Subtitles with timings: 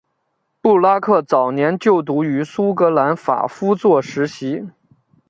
[0.61, 4.65] 布拉克早年就读于苏格兰法夫作实习。